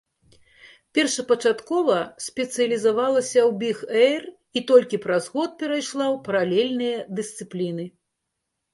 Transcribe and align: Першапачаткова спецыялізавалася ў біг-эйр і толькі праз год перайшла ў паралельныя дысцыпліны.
Першапачаткова 0.97 1.97
спецыялізавалася 2.29 3.39
ў 3.43 3.51
біг-эйр 3.61 4.23
і 4.57 4.67
толькі 4.75 5.03
праз 5.07 5.23
год 5.37 5.49
перайшла 5.63 6.05
ў 6.13 6.17
паралельныя 6.33 6.97
дысцыпліны. 7.21 7.83